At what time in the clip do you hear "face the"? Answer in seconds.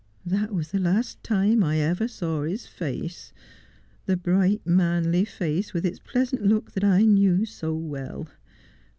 2.65-4.17